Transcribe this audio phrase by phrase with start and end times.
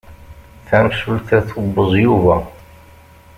[0.67, 2.37] Tamsulta tubeẓ Yuba.